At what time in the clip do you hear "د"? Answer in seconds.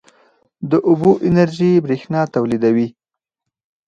0.69-0.71